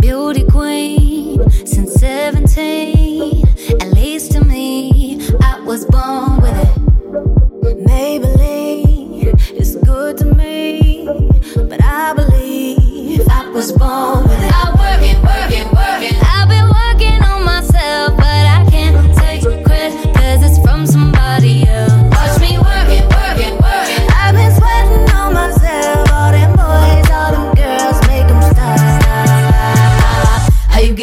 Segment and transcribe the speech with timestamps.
[0.00, 3.46] Beauty queen since 17.
[3.82, 7.86] At least to me, I was born with it.
[7.86, 14.11] Maybelline is good to me, but I believe I was born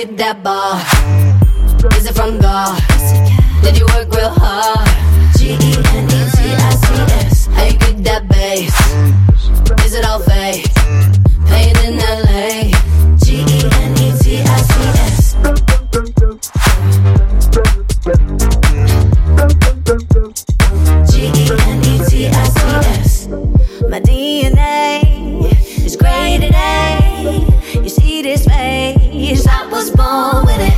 [0.06, 0.80] get that bar?
[1.98, 2.80] Is it from God?
[3.64, 4.88] Did you work real hard?
[5.38, 6.94] G E N E T I C
[7.28, 7.46] S.
[7.48, 8.76] How you get that bass?
[9.86, 10.79] Is it all fake?
[28.30, 29.48] This face?
[29.48, 30.78] I was born with it.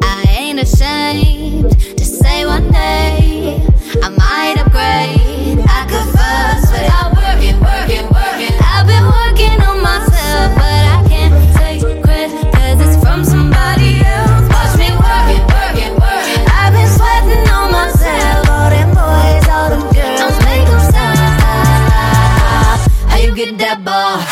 [0.00, 3.58] I ain't ashamed to say one day
[4.00, 5.58] I might upgrade.
[5.58, 6.92] I could fuss with it.
[7.00, 8.54] I'm working, working, working.
[8.62, 14.46] I've been working on myself, but I can't take credit 'cause it's from somebody else.
[14.54, 16.42] Watch me working, working, working.
[16.46, 22.78] I've been sweating on myself, all them boys, all them girls, don't make them stop.
[23.10, 24.22] How you get that bar?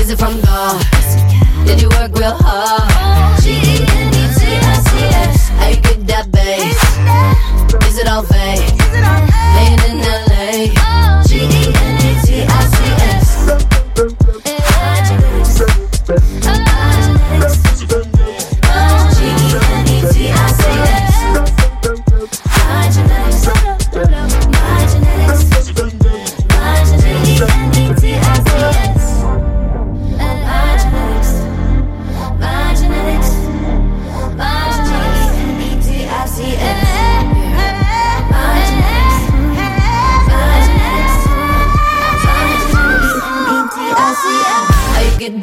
[0.00, 0.84] Is it from God?
[1.66, 3.42] Did you work real hard?
[3.42, 4.98] G E N E T I C
[5.28, 5.48] S.
[5.48, 7.88] How you get that bass?
[7.88, 8.83] Is it all fake?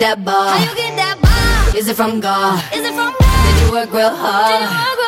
[0.01, 0.49] That bar?
[0.49, 1.77] How you get that bomb?
[1.77, 2.57] Is it from God?
[2.73, 4.65] Is it from Did you work real hard?
[4.65, 5.00] God?